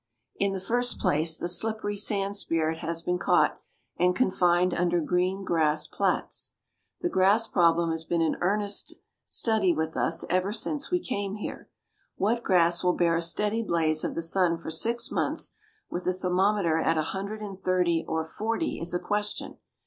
[0.37, 3.61] In the first place, the slippery sand spirit has been caught,
[3.99, 6.53] and confined under green grass plats.
[7.01, 8.95] The grass problem has been an earnest
[9.25, 11.69] study with us ever since we came here.
[12.15, 15.53] What grass will bear a steady blaze of the sun for six months,
[15.91, 19.59] with the thermometer at a hundred and thirty or forty, is a question.